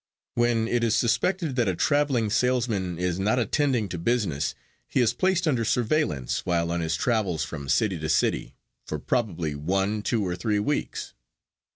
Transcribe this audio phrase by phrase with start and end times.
[0.33, 4.55] When it is suspected that a traveling salesman is not attending to business,
[4.87, 9.53] he is placed under surveillance while on his travels from city to city, for probably
[9.53, 11.13] one, two or three weeks.